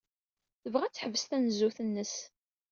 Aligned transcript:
Tebɣa 0.61 0.83
ad 0.85 0.93
teḥbes 0.93 1.23
tanezzut-nnes. 1.25 2.15